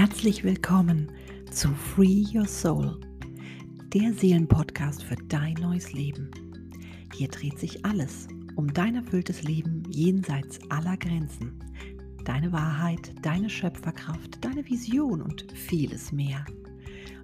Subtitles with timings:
[0.00, 1.10] Herzlich willkommen
[1.50, 3.00] zu Free Your Soul,
[3.92, 6.30] der Seelenpodcast für dein neues Leben.
[7.16, 11.58] Hier dreht sich alles um dein erfülltes Leben jenseits aller Grenzen,
[12.24, 16.44] deine Wahrheit, deine Schöpferkraft, deine Vision und vieles mehr.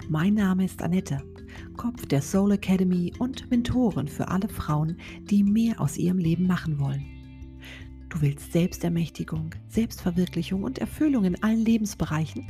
[0.08, 1.22] Mein Name ist Annette,
[1.76, 6.80] Kopf der Soul Academy und Mentorin für alle Frauen, die mehr aus ihrem Leben machen
[6.80, 7.04] wollen.
[8.08, 12.46] Du willst Selbstermächtigung, Selbstverwirklichung und Erfüllung in allen Lebensbereichen?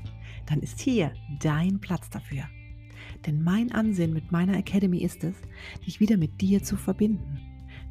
[0.46, 2.44] Dann ist hier dein Platz dafür.
[3.26, 5.34] Denn mein Ansinn mit meiner Academy ist es,
[5.86, 7.38] dich wieder mit dir zu verbinden,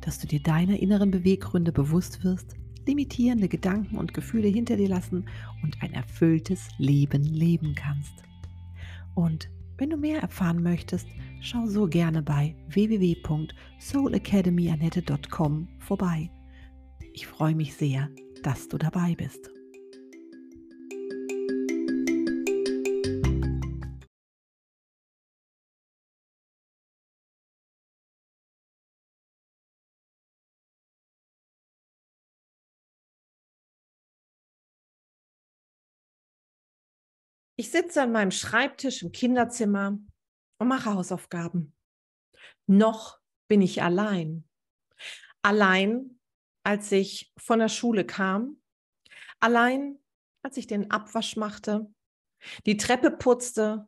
[0.01, 5.25] dass du dir deiner inneren Beweggründe bewusst wirst, limitierende Gedanken und Gefühle hinter dir lassen
[5.63, 8.13] und ein erfülltes Leben leben kannst.
[9.15, 11.07] Und wenn du mehr erfahren möchtest,
[11.41, 16.29] schau so gerne bei www.soulacademyanette.com vorbei.
[17.13, 18.09] Ich freue mich sehr,
[18.43, 19.49] dass du dabei bist.
[37.55, 39.99] Ich sitze an meinem Schreibtisch im Kinderzimmer
[40.57, 41.75] und mache Hausaufgaben.
[42.65, 44.47] Noch bin ich allein.
[45.43, 46.19] Allein,
[46.63, 48.61] als ich von der Schule kam.
[49.39, 49.99] Allein,
[50.41, 51.93] als ich den Abwasch machte,
[52.65, 53.87] die Treppe putzte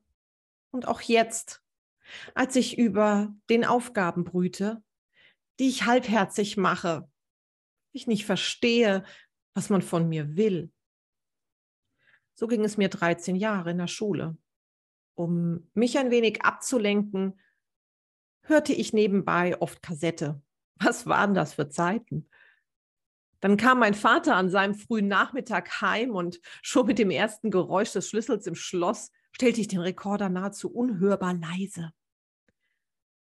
[0.72, 1.64] und auch jetzt,
[2.36, 4.84] als ich über den Aufgaben brüte,
[5.60, 7.10] die ich halbherzig mache,
[7.94, 9.04] ich nicht verstehe,
[9.54, 10.72] was man von mir will.
[12.36, 14.38] So ging es mir 13 Jahre in der Schule.
[15.16, 17.40] Um mich ein wenig abzulenken,
[18.42, 20.42] hörte ich nebenbei oft Kassette.
[20.76, 22.30] Was waren das für Zeiten?
[23.40, 27.92] Dann kam mein Vater an seinem frühen Nachmittag heim und schon mit dem ersten Geräusch
[27.92, 31.92] des Schlüssels im Schloss stellte ich den Rekorder nahezu unhörbar leise.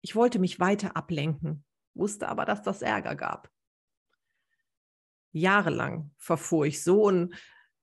[0.00, 1.64] Ich wollte mich weiter ablenken,
[1.94, 3.50] wusste aber, dass das Ärger gab.
[5.32, 7.34] Jahrelang verfuhr ich so und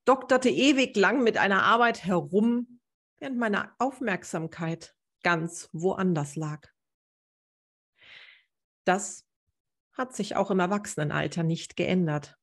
[0.09, 2.79] dokterte ewig lang mit einer Arbeit herum,
[3.19, 6.67] während meine Aufmerksamkeit ganz woanders lag.
[8.85, 9.27] Das
[9.93, 12.39] hat sich auch im Erwachsenenalter nicht geändert.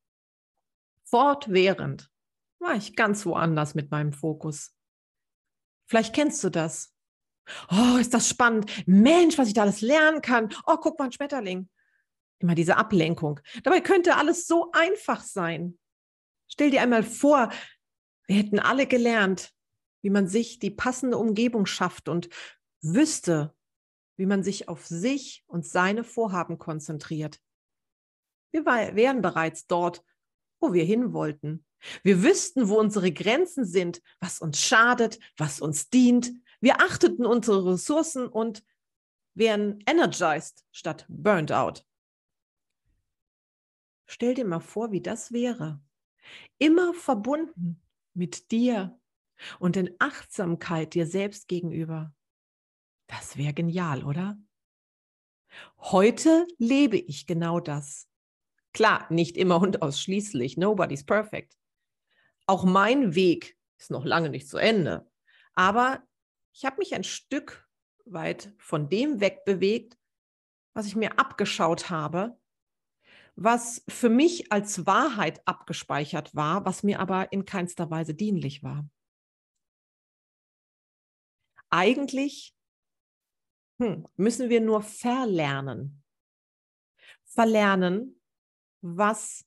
[1.03, 2.09] Fortwährend
[2.59, 4.73] war ich ganz woanders mit meinem Fokus.
[5.87, 6.95] Vielleicht kennst du das.
[7.69, 8.71] Oh, ist das spannend.
[8.87, 10.53] Mensch, was ich da alles lernen kann.
[10.65, 11.69] Oh, guck mal, ein Schmetterling.
[12.39, 13.41] Immer diese Ablenkung.
[13.63, 15.77] Dabei könnte alles so einfach sein.
[16.47, 17.51] Stell dir einmal vor,
[18.27, 19.53] wir hätten alle gelernt,
[20.01, 22.29] wie man sich die passende Umgebung schafft und
[22.81, 23.55] wüsste,
[24.17, 27.41] wie man sich auf sich und seine Vorhaben konzentriert.
[28.51, 30.03] Wir wären bereits dort,
[30.59, 31.65] wo wir hin wollten.
[32.03, 36.31] Wir wüssten, wo unsere Grenzen sind, was uns schadet, was uns dient.
[36.59, 38.63] Wir achteten unsere Ressourcen und
[39.35, 41.85] wären energized statt burned out.
[44.07, 45.81] Stell dir mal vor, wie das wäre
[46.57, 47.81] immer verbunden
[48.13, 48.99] mit dir
[49.59, 52.13] und in Achtsamkeit dir selbst gegenüber.
[53.07, 54.37] Das wäre genial, oder?
[55.77, 58.09] Heute lebe ich genau das.
[58.73, 60.57] Klar, nicht immer und ausschließlich.
[60.57, 61.57] Nobody's perfect.
[62.45, 65.09] Auch mein Weg ist noch lange nicht zu Ende.
[65.53, 66.03] Aber
[66.53, 67.67] ich habe mich ein Stück
[68.05, 69.97] weit von dem wegbewegt,
[70.73, 72.39] was ich mir abgeschaut habe,
[73.37, 78.89] was für mich als Wahrheit abgespeichert war, was mir aber in keinster Weise dienlich war.
[81.69, 82.55] Eigentlich
[83.79, 86.03] hm, müssen wir nur verlernen.
[87.25, 88.19] Verlernen,
[88.81, 89.45] was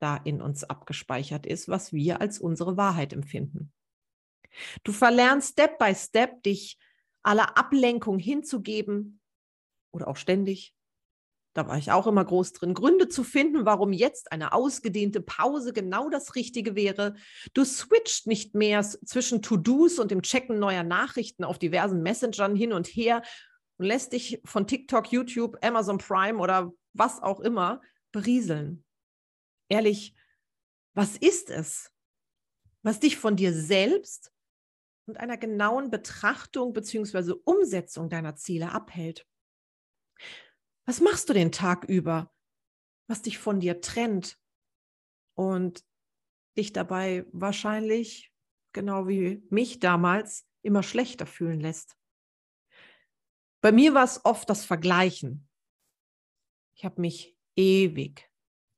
[0.00, 3.72] da in uns abgespeichert ist, was wir als unsere Wahrheit empfinden.
[4.84, 6.78] Du verlernst Step by Step, dich
[7.22, 9.20] aller Ablenkung hinzugeben
[9.92, 10.74] oder auch ständig
[11.52, 15.72] da war ich auch immer groß drin, Gründe zu finden, warum jetzt eine ausgedehnte Pause
[15.72, 17.14] genau das Richtige wäre.
[17.54, 22.72] Du switcht nicht mehr zwischen To-Dos und dem Checken neuer Nachrichten auf diversen Messengern hin
[22.72, 23.22] und her
[23.78, 27.80] und lässt dich von TikTok, YouTube, Amazon Prime oder was auch immer
[28.12, 28.84] berieseln.
[29.68, 30.14] Ehrlich,
[30.94, 31.92] was ist es,
[32.82, 34.32] was dich von dir selbst
[35.06, 37.34] und einer genauen Betrachtung bzw.
[37.44, 39.26] Umsetzung deiner Ziele abhält?
[40.90, 42.34] Was machst du den Tag über,
[43.06, 44.40] was dich von dir trennt
[45.36, 45.84] und
[46.58, 48.32] dich dabei wahrscheinlich,
[48.72, 51.96] genau wie mich damals, immer schlechter fühlen lässt?
[53.60, 55.48] Bei mir war es oft das Vergleichen.
[56.74, 58.28] Ich habe mich ewig,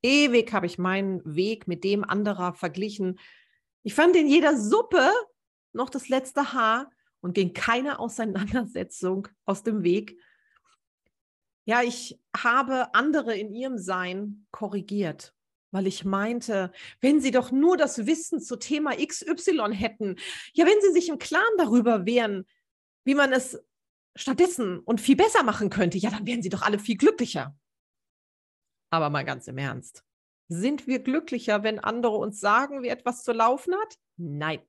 [0.03, 3.19] ewig habe ich meinen Weg mit dem anderer verglichen.
[3.85, 5.11] Ich fand in jeder Suppe
[5.73, 6.91] noch das letzte Haar
[7.23, 10.21] und ging keine Auseinandersetzung aus dem Weg.
[11.65, 15.35] Ja, ich habe andere in ihrem Sein korrigiert,
[15.71, 20.17] weil ich meinte, wenn sie doch nur das Wissen zu Thema XY hätten,
[20.53, 22.47] ja, wenn sie sich im Klaren darüber wären,
[23.05, 23.63] wie man es
[24.17, 27.57] stattdessen und viel besser machen könnte, ja, dann wären sie doch alle viel glücklicher.
[28.91, 30.05] Aber mal ganz im Ernst.
[30.49, 33.99] Sind wir glücklicher, wenn andere uns sagen, wie etwas zu laufen hat?
[34.17, 34.61] Nein.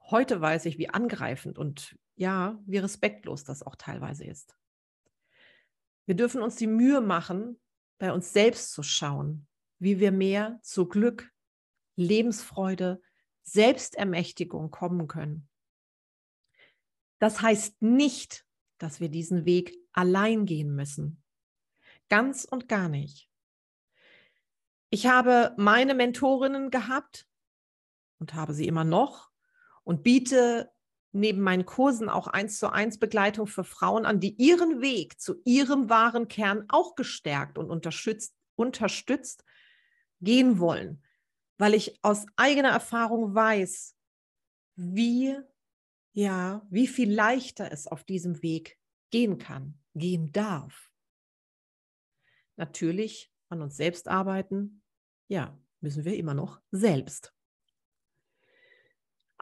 [0.00, 4.56] Heute weiß ich, wie angreifend und ja, wie respektlos das auch teilweise ist.
[6.06, 7.60] Wir dürfen uns die Mühe machen,
[7.98, 9.46] bei uns selbst zu schauen,
[9.78, 11.30] wie wir mehr zu Glück,
[11.96, 13.00] Lebensfreude,
[13.42, 15.48] Selbstermächtigung kommen können.
[17.18, 18.44] Das heißt nicht,
[18.78, 21.22] dass wir diesen Weg allein gehen müssen.
[22.08, 23.30] Ganz und gar nicht.
[24.90, 27.28] Ich habe meine Mentorinnen gehabt
[28.18, 29.30] und habe sie immer noch
[29.84, 30.71] und biete
[31.12, 35.36] neben meinen Kursen auch eins zu eins Begleitung für Frauen an, die ihren Weg zu
[35.44, 39.44] ihrem wahren Kern auch gestärkt und unterstützt, unterstützt
[40.20, 41.02] gehen wollen,
[41.58, 43.94] weil ich aus eigener Erfahrung weiß,
[44.76, 45.36] wie
[46.12, 48.78] ja, wie viel leichter es auf diesem Weg
[49.10, 50.90] gehen kann, gehen darf.
[52.56, 54.82] Natürlich an uns selbst arbeiten,
[55.28, 57.34] ja, müssen wir immer noch selbst.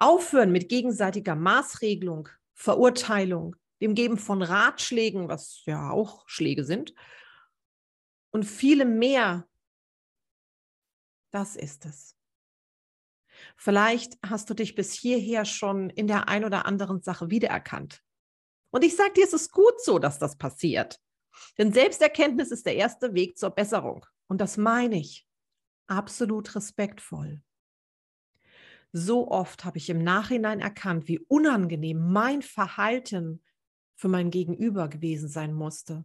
[0.01, 6.95] Aufhören mit gegenseitiger Maßregelung, Verurteilung, dem Geben von Ratschlägen, was ja auch Schläge sind,
[8.33, 9.47] und viele mehr.
[11.33, 12.17] Das ist es.
[13.57, 18.03] Vielleicht hast du dich bis hierher schon in der ein oder anderen Sache wiedererkannt.
[18.71, 20.99] Und ich sage dir, es ist gut so, dass das passiert.
[21.59, 24.07] Denn Selbsterkenntnis ist der erste Weg zur Besserung.
[24.29, 25.27] Und das meine ich
[25.87, 27.43] absolut respektvoll.
[28.93, 33.43] So oft habe ich im Nachhinein erkannt, wie unangenehm mein Verhalten
[33.95, 36.05] für mein Gegenüber gewesen sein musste,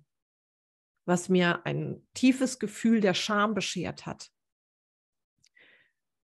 [1.06, 4.32] was mir ein tiefes Gefühl der Scham beschert hat.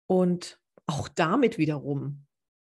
[0.08, 2.26] Und auch damit wiederum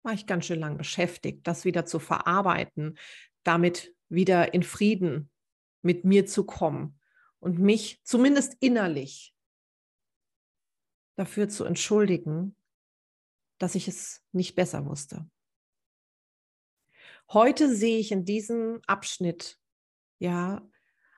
[0.03, 2.97] war ich ganz schön lang beschäftigt, das wieder zu verarbeiten,
[3.43, 5.29] damit wieder in Frieden
[5.81, 6.99] mit mir zu kommen
[7.39, 9.33] und mich zumindest innerlich
[11.15, 12.55] dafür zu entschuldigen,
[13.61, 15.29] dass ich es nicht besser wusste.
[17.31, 19.59] Heute sehe ich in diesem Abschnitt
[20.19, 20.67] ja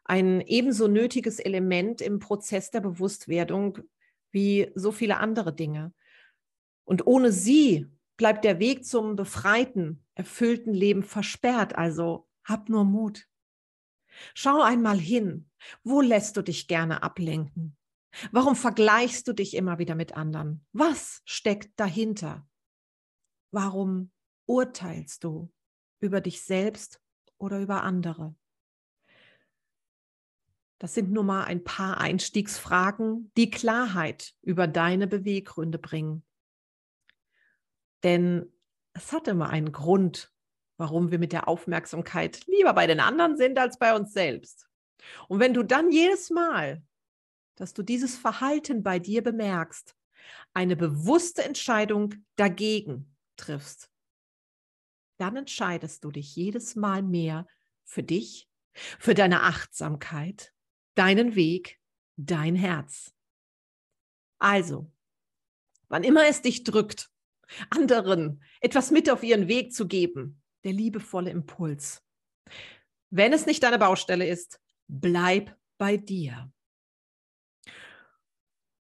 [0.05, 3.79] ein ebenso nötiges Element im Prozess der Bewusstwerdung
[4.31, 5.93] wie so viele andere Dinge.
[6.83, 7.87] Und ohne sie
[8.17, 11.75] bleibt der Weg zum befreiten, erfüllten Leben versperrt.
[11.75, 13.27] Also hab nur Mut.
[14.33, 15.49] Schau einmal hin.
[15.83, 17.77] Wo lässt du dich gerne ablenken?
[18.31, 20.65] Warum vergleichst du dich immer wieder mit anderen?
[20.71, 22.47] Was steckt dahinter?
[23.51, 24.11] Warum
[24.45, 25.51] urteilst du
[25.99, 27.01] über dich selbst
[27.37, 28.35] oder über andere?
[30.79, 36.25] Das sind nur mal ein paar Einstiegsfragen, die Klarheit über deine Beweggründe bringen.
[38.03, 38.51] Denn
[38.93, 40.33] es hat immer einen Grund,
[40.77, 44.67] warum wir mit der Aufmerksamkeit lieber bei den anderen sind als bei uns selbst.
[45.29, 46.83] Und wenn du dann jedes Mal,
[47.55, 49.95] dass du dieses Verhalten bei dir bemerkst,
[50.53, 53.89] eine bewusste Entscheidung dagegen triffst,
[55.17, 57.47] dann entscheidest du dich jedes Mal mehr
[57.83, 60.53] für dich, für deine Achtsamkeit,
[60.95, 61.79] deinen Weg,
[62.15, 63.13] dein Herz.
[64.39, 64.91] Also,
[65.87, 67.13] wann immer es dich drückt,
[67.69, 70.41] anderen etwas mit auf ihren Weg zu geben.
[70.63, 72.01] Der liebevolle Impuls.
[73.09, 76.51] Wenn es nicht deine Baustelle ist, bleib bei dir.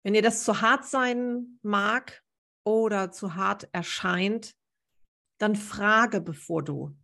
[0.04, 2.24] Wenn dir das zu hart sein mag
[2.64, 4.56] oder zu hart erscheint,
[5.40, 6.98] dann frage, bevor du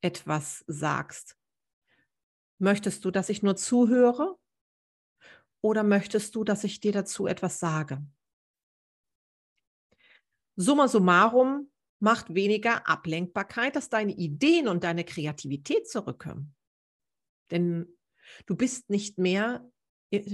[0.00, 1.36] etwas sagst.
[2.58, 4.38] Möchtest du, dass ich nur zuhöre?
[5.62, 8.04] Oder möchtest du, dass ich dir dazu etwas sage?
[10.56, 16.54] Summa summarum macht weniger Ablenkbarkeit, dass deine Ideen und deine Kreativität zurückkommen.
[17.50, 17.98] Denn
[18.46, 19.70] du bist nicht mehr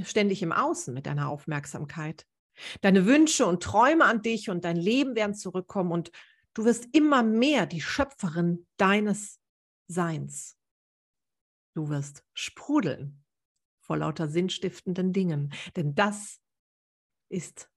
[0.05, 2.27] ständig im Außen mit deiner Aufmerksamkeit.
[2.81, 6.11] Deine Wünsche und Träume an dich und dein Leben werden zurückkommen und
[6.55, 9.41] du wirst immer mehr die Schöpferin deines
[9.89, 10.59] Seins.
[11.75, 13.25] Du wirst sprudeln
[13.81, 16.41] vor lauter sinnstiftenden Dingen, denn das
[17.29, 17.71] ist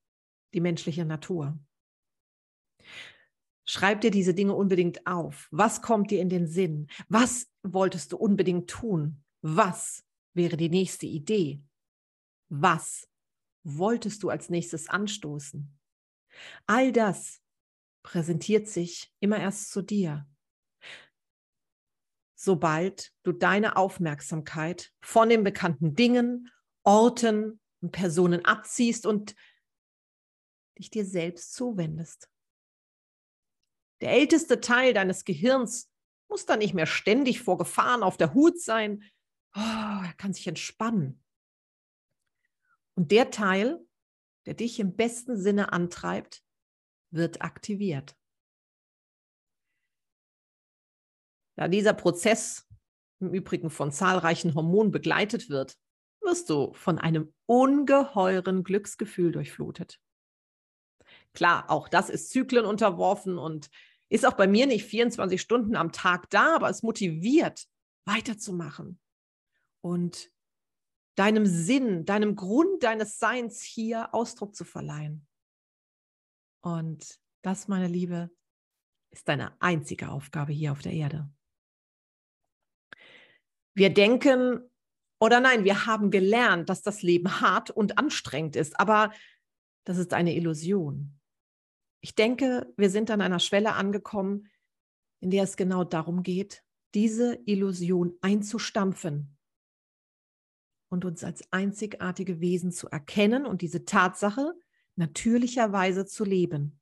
[0.53, 1.57] die menschliche Natur.
[3.67, 5.47] Schreib dir diese Dinge unbedingt auf.
[5.51, 6.88] Was kommt dir in den Sinn?
[7.09, 9.24] Was wolltest du unbedingt tun?
[9.41, 11.63] Was wäre die nächste Idee?
[12.62, 13.09] Was
[13.63, 15.77] wolltest du als nächstes anstoßen?
[16.67, 17.41] All das
[18.01, 20.25] präsentiert sich immer erst zu dir.
[22.35, 26.50] Sobald du deine Aufmerksamkeit von den bekannten Dingen,
[26.83, 29.35] Orten und Personen abziehst und
[30.77, 32.29] dich dir selbst zuwendest.
[34.00, 35.91] Der älteste Teil deines Gehirns
[36.29, 39.03] muss dann nicht mehr ständig vor Gefahren auf der Hut sein.
[39.55, 41.25] Oh, er kann sich entspannen.
[42.95, 43.85] Und der Teil,
[44.45, 46.43] der dich im besten Sinne antreibt,
[47.11, 48.15] wird aktiviert.
[51.57, 52.67] Da dieser Prozess
[53.19, 55.77] im Übrigen von zahlreichen Hormonen begleitet wird,
[56.21, 59.99] wirst du von einem ungeheuren Glücksgefühl durchflutet.
[61.33, 63.69] Klar, auch das ist Zyklen unterworfen und
[64.09, 67.65] ist auch bei mir nicht 24 Stunden am Tag da, aber es motiviert,
[68.05, 68.99] weiterzumachen
[69.81, 70.31] und
[71.15, 75.25] deinem Sinn, deinem Grund deines Seins hier Ausdruck zu verleihen.
[76.62, 78.29] Und das, meine Liebe,
[79.12, 81.29] ist deine einzige Aufgabe hier auf der Erde.
[83.74, 84.69] Wir denken,
[85.19, 89.13] oder nein, wir haben gelernt, dass das Leben hart und anstrengend ist, aber
[89.86, 91.19] das ist eine Illusion.
[92.01, 94.50] Ich denke, wir sind an einer Schwelle angekommen,
[95.22, 99.34] in der es genau darum geht, diese Illusion einzustampfen
[100.95, 104.53] und uns als einzigartige Wesen zu erkennen und diese Tatsache
[104.95, 106.79] natürlicherweise zu leben.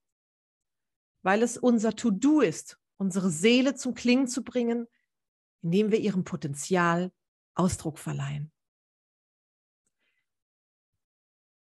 [1.23, 4.87] Weil es unser To-Do ist, unsere Seele zum Klingen zu bringen,
[5.63, 7.11] indem wir ihrem Potenzial
[7.55, 8.51] Ausdruck verleihen.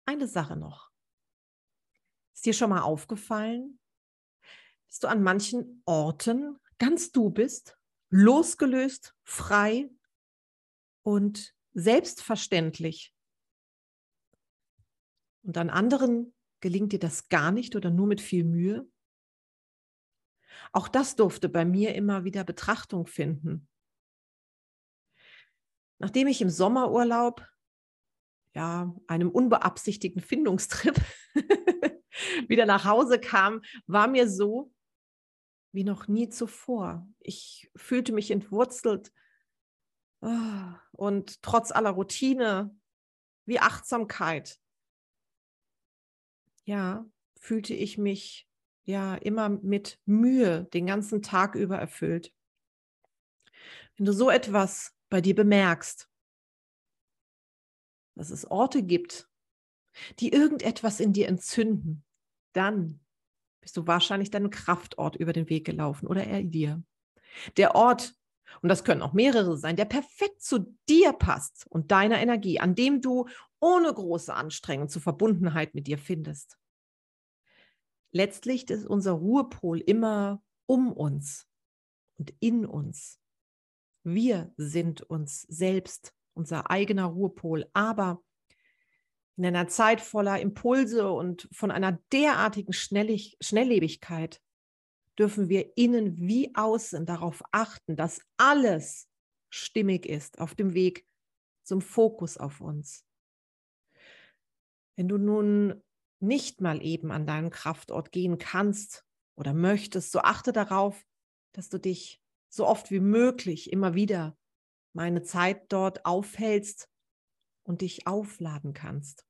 [0.07, 0.91] Eine Sache noch.
[2.33, 3.79] Ist dir schon mal aufgefallen,
[4.89, 7.77] dass du an manchen Orten ganz du bist,
[8.09, 9.91] losgelöst, frei
[11.03, 13.15] und selbstverständlich?
[15.43, 18.87] Und an anderen gelingt dir das gar nicht oder nur mit viel Mühe?
[20.73, 23.69] Auch das durfte bei mir immer wieder Betrachtung finden.
[25.99, 27.47] Nachdem ich im Sommerurlaub,
[28.55, 30.97] ja, einem unbeabsichtigten Findungstrip
[32.49, 34.73] wieder nach Hause kam, war mir so
[35.73, 37.09] wie noch nie zuvor.
[37.21, 39.13] Ich fühlte mich entwurzelt
[40.21, 42.77] und trotz aller Routine
[43.47, 44.61] wie Achtsamkeit.
[46.65, 47.07] Ja,
[47.39, 48.49] fühlte ich mich
[48.85, 52.35] ja immer mit Mühe den ganzen Tag über erfüllt.
[53.97, 56.09] Wenn du so etwas bei dir bemerkst,
[58.15, 59.29] dass es Orte gibt,
[60.19, 62.05] die irgendetwas in dir entzünden,
[62.53, 63.01] dann
[63.61, 66.83] bist du wahrscheinlich deinem Kraftort über den Weg gelaufen oder er dir.
[67.57, 68.15] Der Ort,
[68.63, 72.75] und das können auch mehrere sein, der perfekt zu dir passt und deiner Energie, an
[72.75, 73.27] dem du
[73.61, 76.59] ohne große Anstrengung zur Verbundenheit mit dir findest.
[78.13, 81.47] Letztlich ist unser Ruhepol immer um uns
[82.19, 83.21] und in uns.
[84.03, 88.23] Wir sind uns selbst, unser eigener Ruhepol, aber
[89.37, 94.43] in einer Zeit voller Impulse und von einer derartigen Schnellig Schnelllebigkeit
[95.21, 99.07] dürfen wir innen wie außen darauf achten, dass alles
[99.51, 101.07] stimmig ist auf dem Weg
[101.63, 103.05] zum Fokus auf uns.
[104.97, 105.83] Wenn du nun
[106.21, 109.05] nicht mal eben an deinen Kraftort gehen kannst
[109.37, 111.07] oder möchtest, so achte darauf,
[111.53, 114.39] dass du dich so oft wie möglich immer wieder
[114.95, 116.89] meine Zeit dort aufhältst
[117.63, 119.27] und dich aufladen kannst.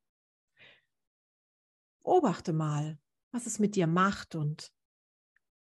[2.04, 2.98] Beobachte mal,
[3.32, 4.72] was es mit dir macht und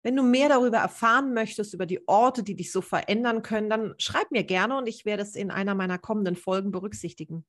[0.03, 3.95] wenn du mehr darüber erfahren möchtest, über die Orte, die dich so verändern können, dann
[3.99, 7.47] schreib mir gerne und ich werde es in einer meiner kommenden Folgen berücksichtigen.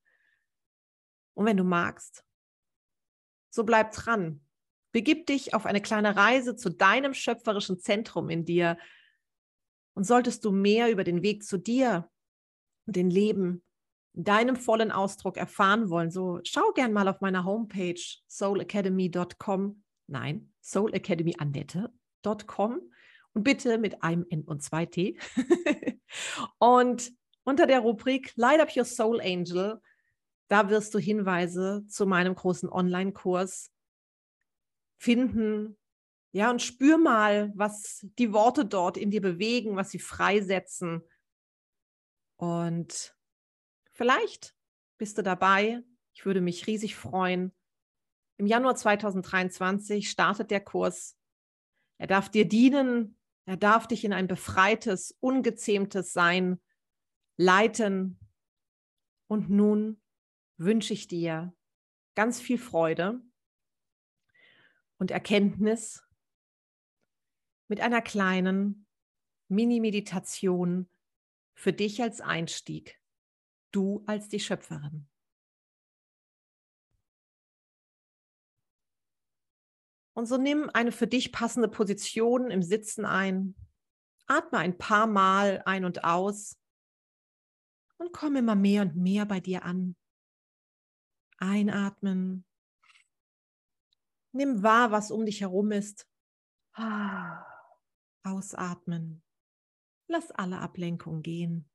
[1.33, 2.23] Und wenn du magst,
[3.49, 4.41] so bleib dran.
[4.91, 8.77] Begib dich auf eine kleine Reise zu deinem schöpferischen Zentrum in dir.
[9.95, 12.09] Und solltest du mehr über den Weg zu dir
[12.85, 13.63] und den Leben
[14.13, 20.53] deinem vollen Ausdruck erfahren wollen, so schau gern mal auf meiner Homepage soulacademy.com, nein,
[22.23, 22.91] soulacademyannette.com
[23.33, 25.17] und bitte mit einem N und zwei T.
[26.59, 27.11] und
[27.43, 29.81] unter der Rubrik Light Up Your Soul Angel,
[30.47, 33.71] da wirst du Hinweise zu meinem großen Online-Kurs
[34.97, 35.77] finden.
[36.31, 41.03] Ja, und spür mal, was die Worte dort in dir bewegen, was sie freisetzen.
[42.37, 43.15] Und
[43.93, 44.55] Vielleicht
[44.97, 45.83] bist du dabei.
[46.13, 47.53] Ich würde mich riesig freuen.
[48.37, 51.15] Im Januar 2023 startet der Kurs.
[51.97, 53.17] Er darf dir dienen.
[53.45, 56.61] Er darf dich in ein befreites, ungezähmtes Sein
[57.37, 58.19] leiten.
[59.27, 60.01] Und nun
[60.57, 61.53] wünsche ich dir
[62.15, 63.21] ganz viel Freude
[64.97, 66.03] und Erkenntnis
[67.67, 68.85] mit einer kleinen
[69.49, 70.89] Mini-Meditation
[71.55, 72.99] für dich als Einstieg,
[73.71, 75.07] du als die Schöpferin.
[80.13, 83.55] Und so nimm eine für dich passende Position im Sitzen ein.
[84.27, 86.57] Atme ein paar Mal ein und aus
[87.97, 89.95] und komm immer mehr und mehr bei dir an.
[91.37, 92.45] Einatmen.
[94.31, 96.07] Nimm wahr, was um dich herum ist.
[98.23, 99.23] Ausatmen.
[100.07, 101.69] Lass alle Ablenkung gehen.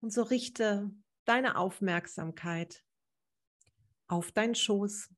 [0.00, 0.90] Und so richte
[1.24, 2.84] deine Aufmerksamkeit
[4.08, 5.10] auf deinen Schoß.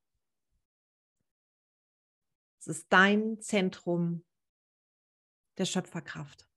[2.59, 4.25] Es ist dein Zentrum
[5.57, 6.49] der Schöpferkraft.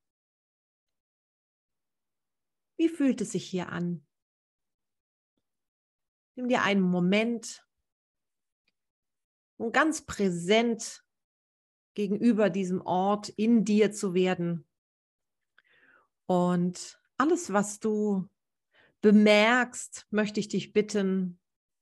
[2.77, 4.05] Wie fühlt es sich hier an?
[6.35, 7.65] Nimm dir einen Moment,
[9.57, 11.05] um ganz präsent
[11.93, 14.67] gegenüber diesem Ort in dir zu werden.
[16.25, 18.27] Und alles, was du
[19.01, 21.39] bemerkst, möchte ich dich bitten,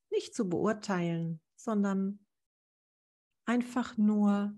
[0.09, 2.25] nicht zu beurteilen, sondern
[3.45, 4.55] einfach nur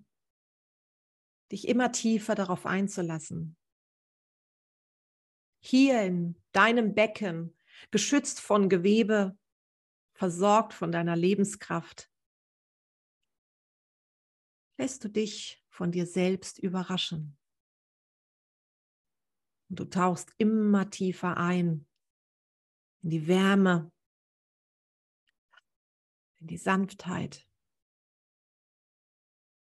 [1.51, 3.55] dich immer tiefer darauf einzulassen.
[5.61, 7.57] Hier in deinem Becken,
[7.91, 9.37] geschützt von Gewebe,
[10.13, 12.09] versorgt von deiner Lebenskraft,
[14.77, 17.37] lässt du dich von dir selbst überraschen.
[19.69, 21.87] Und du tauchst immer tiefer ein
[23.01, 23.91] in die Wärme,
[26.39, 27.47] in die Sanftheit.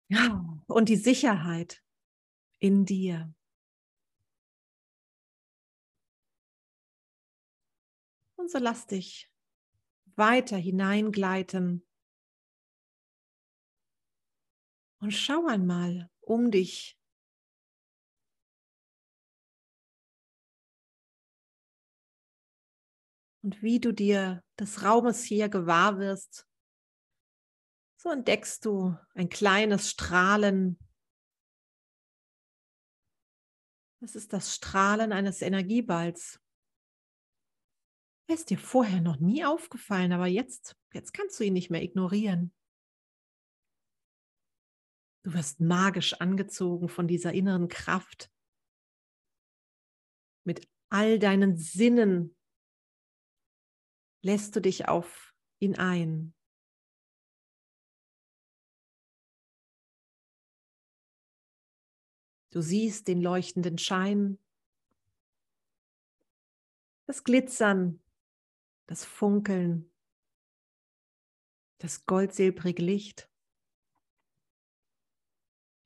[0.10, 1.84] Ja, und die Sicherheit
[2.60, 3.34] in dir.
[8.36, 9.32] Und so lass dich
[10.16, 11.86] weiter hineingleiten.
[15.00, 16.97] Und schau einmal um dich
[23.48, 26.46] und wie du dir des Raumes hier gewahr wirst,
[27.96, 30.78] so entdeckst du ein kleines Strahlen.
[34.02, 36.42] Das ist das Strahlen eines Energieballs.
[38.28, 42.54] ist dir vorher noch nie aufgefallen, aber jetzt, jetzt kannst du ihn nicht mehr ignorieren.
[45.24, 48.30] Du wirst magisch angezogen von dieser inneren Kraft.
[50.44, 52.37] Mit all deinen Sinnen
[54.28, 56.34] lässt du dich auf ihn ein.
[62.50, 64.38] Du siehst den leuchtenden Schein,
[67.06, 68.02] das Glitzern,
[68.88, 69.90] das Funkeln,
[71.78, 73.32] das goldsilbrige Licht.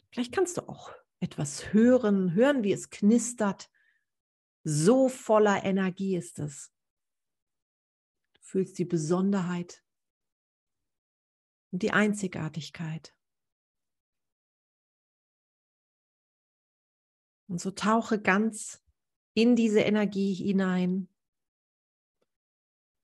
[0.09, 3.69] Vielleicht kannst du auch etwas hören, hören, wie es knistert.
[4.63, 6.70] So voller Energie ist es
[8.51, 9.81] fühlst die Besonderheit
[11.71, 13.15] und die Einzigartigkeit.
[17.47, 18.83] Und so tauche ganz
[19.33, 21.07] in diese Energie hinein.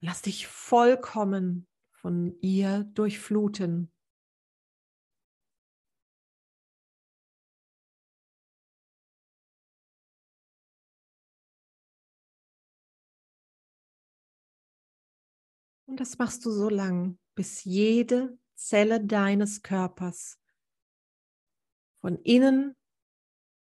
[0.02, 3.90] Lass dich vollkommen von ihr durchfluten.
[15.98, 20.40] Das machst du so lang, bis jede Zelle deines Körpers
[22.02, 22.76] von innen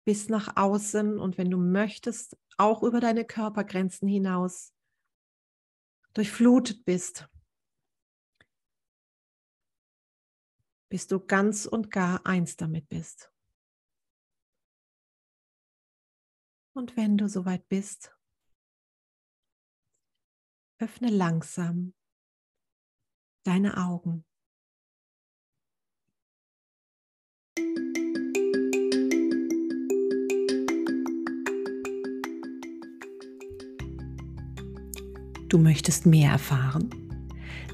[0.06, 4.74] bis nach außen und wenn du möchtest, auch über deine Körpergrenzen hinaus
[6.14, 7.28] durchflutet bist,
[10.90, 13.32] bis du ganz und gar eins damit bist.
[16.74, 18.14] Und wenn du soweit bist,
[20.78, 21.94] öffne langsam
[23.46, 24.24] deine Augen.
[35.48, 36.90] Du möchtest mehr erfahren?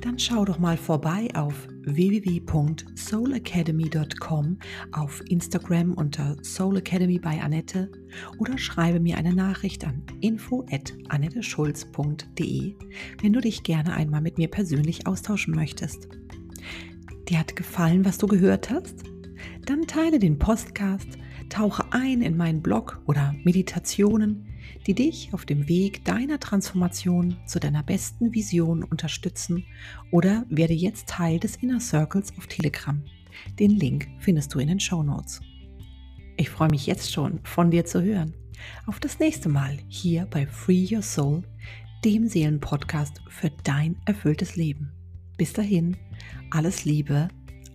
[0.01, 4.57] Dann schau doch mal vorbei auf www.soulacademy.com,
[4.91, 7.89] auf Instagram unter Soul Academy bei Annette
[8.37, 12.75] oder schreibe mir eine Nachricht an info@annetteschulz.de,
[13.21, 16.07] wenn du dich gerne einmal mit mir persönlich austauschen möchtest.
[17.29, 19.03] Dir hat gefallen, was du gehört hast?
[19.65, 21.17] Dann teile den Podcast,
[21.49, 24.45] tauche ein in meinen Blog oder Meditationen,
[24.88, 29.65] die dich auf dem Weg deiner Transformation zu deiner besten Vision unterstützen
[30.12, 33.01] oder werde jetzt Teil des Inner Circles auf Telegram.
[33.60, 35.41] Den Link findest du in den Show Notes.
[36.38, 38.34] Ich freue mich jetzt schon, von dir zu hören.
[38.86, 41.43] Auf das nächste Mal hier bei Free Your Soul,
[42.03, 44.91] dem Seelenpodcast für dein erfülltes Leben.
[45.38, 45.97] Bis dahin,
[46.49, 47.27] alles Liebe,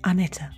[0.03, 0.51] Annette.